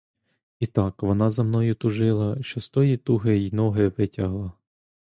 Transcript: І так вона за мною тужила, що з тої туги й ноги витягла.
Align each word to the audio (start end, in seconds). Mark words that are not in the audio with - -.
І 0.59 0.65
так 0.67 1.03
вона 1.03 1.29
за 1.29 1.43
мною 1.43 1.75
тужила, 1.75 2.37
що 2.43 2.61
з 2.61 2.69
тої 2.69 2.97
туги 2.97 3.37
й 3.37 3.51
ноги 3.51 3.87
витягла. 3.87 4.51